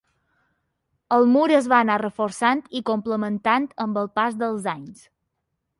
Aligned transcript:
El 1.17 1.27
mur 1.33 1.43
es 1.57 1.69
va 1.73 1.81
anar 1.85 1.99
reforçant 2.03 2.65
i 2.81 2.83
complementant 2.91 3.69
amb 3.87 4.03
el 4.05 4.13
pas 4.21 4.43
dels 4.45 4.69
anys. 4.77 5.07